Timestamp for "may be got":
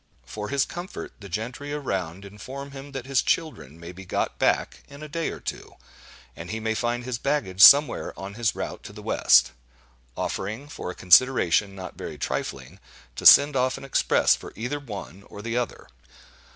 3.79-4.39